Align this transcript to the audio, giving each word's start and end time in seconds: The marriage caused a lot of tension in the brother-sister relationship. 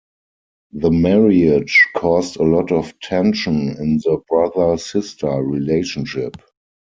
The 0.71 0.89
marriage 0.89 1.79
caused 1.95 2.37
a 2.37 2.43
lot 2.43 2.71
of 2.71 2.91
tension 3.01 3.77
in 3.77 3.97
the 3.97 4.17
brother-sister 4.27 5.29
relationship. 5.43 6.37